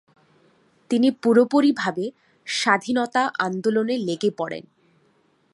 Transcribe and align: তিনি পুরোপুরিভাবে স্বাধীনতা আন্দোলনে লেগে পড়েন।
তিনি 0.91 1.09
পুরোপুরিভাবে 1.23 2.05
স্বাধীনতা 2.47 3.23
আন্দোলনে 3.39 3.95
লেগে 3.97 4.31
পড়েন। 4.37 4.63